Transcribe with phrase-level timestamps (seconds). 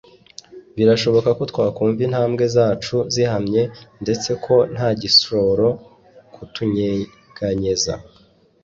[0.75, 3.61] Birashoboka ko twakumva intambwe zacu zihamye
[4.03, 5.67] ndetse ko ntagishobora
[6.33, 7.93] kutunyeganyeza.